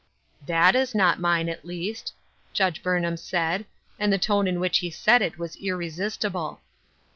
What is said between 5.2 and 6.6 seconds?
it was irresist ible.